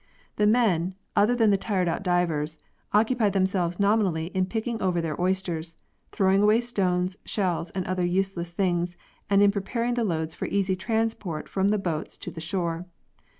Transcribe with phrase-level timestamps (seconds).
[0.37, 2.57] The men, other than the tired out divers,
[2.91, 5.75] occupy themselves nominally in picking over their oysters,
[6.11, 8.97] throwing away stones, shells, and other useless things,
[9.29, 12.87] and in preparing the loads for easy transport from the boats to the shore.